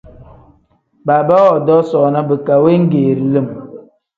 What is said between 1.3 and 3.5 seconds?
woodoo soona bika wengeeri lim.